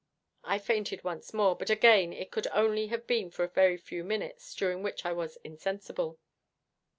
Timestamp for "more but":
1.31-1.69